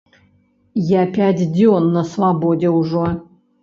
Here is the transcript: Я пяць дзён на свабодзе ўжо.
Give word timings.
Я 0.93 1.03
пяць 1.19 1.47
дзён 1.59 1.95
на 2.01 2.07
свабодзе 2.17 2.77
ўжо. 2.83 3.09